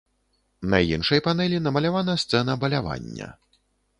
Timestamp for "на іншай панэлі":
0.73-1.59